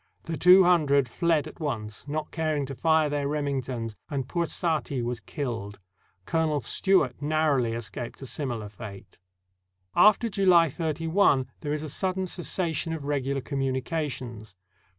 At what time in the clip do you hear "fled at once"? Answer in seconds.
1.07-2.07